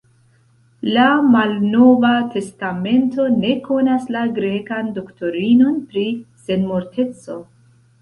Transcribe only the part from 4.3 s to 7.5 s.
grekan doktrinon pri senmorteco.